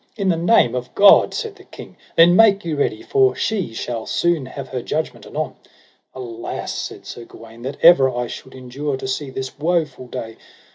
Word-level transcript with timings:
In 0.17 0.29
the 0.29 0.35
name 0.35 0.73
of 0.73 0.95
God, 0.95 1.31
said 1.31 1.57
the 1.57 1.63
king, 1.63 1.95
then 2.15 2.35
make 2.35 2.65
you 2.65 2.75
ready, 2.75 3.03
for 3.03 3.35
she 3.35 3.71
shall 3.75 4.07
soon 4.07 4.47
have 4.47 4.69
her 4.69 4.81
judgment 4.81 5.27
anon. 5.27 5.53
Alas, 6.15 6.73
said 6.73 7.05
Sir 7.05 7.23
Gawaine, 7.23 7.61
that 7.61 7.77
ever 7.83 8.09
I 8.09 8.25
should 8.25 8.55
endure 8.55 8.97
to 8.97 9.07
see 9.07 9.29
this 9.29 9.59
woful 9.59 10.07
day. 10.07 10.37